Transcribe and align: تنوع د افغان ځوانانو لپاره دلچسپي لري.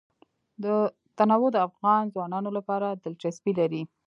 تنوع 1.17 1.49
د 1.53 1.57
افغان 1.67 2.03
ځوانانو 2.13 2.49
لپاره 2.57 2.87
دلچسپي 3.03 3.51
لري. 3.59 3.81